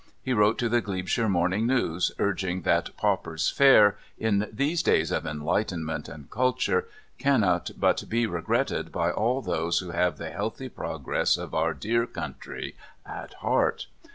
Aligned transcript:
He 0.23 0.33
wrote 0.33 0.57
to 0.57 0.67
the 0.67 0.81
Glebeshire 0.81 1.29
Morning 1.29 1.67
News, 1.67 2.11
urging 2.17 2.63
that 2.63 2.89
Pauper's 2.97 3.49
Fair, 3.49 3.99
in 4.17 4.49
these 4.51 4.81
days 4.81 5.11
of 5.11 5.27
enlightenment 5.27 6.09
and 6.09 6.27
culture, 6.27 6.87
cannot 7.19 7.69
but 7.77 8.05
be 8.09 8.25
regretted 8.25 8.91
by 8.91 9.11
all 9.11 9.43
those 9.43 9.77
who 9.77 9.91
have 9.91 10.17
the 10.17 10.31
healthy 10.31 10.69
progress 10.69 11.37
of 11.37 11.53
our 11.53 11.75
dear 11.75 12.07
country 12.07 12.75
at 13.05 13.35
heart. 13.45 13.85